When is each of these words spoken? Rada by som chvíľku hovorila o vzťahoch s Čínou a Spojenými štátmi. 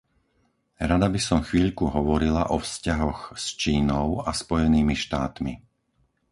Rada 0.89 1.07
by 1.15 1.19
som 1.27 1.39
chvíľku 1.47 1.85
hovorila 1.97 2.43
o 2.49 2.57
vzťahoch 2.65 3.21
s 3.43 3.53
Čínou 3.61 4.09
a 4.25 4.31
Spojenými 4.41 4.95
štátmi. 5.03 5.53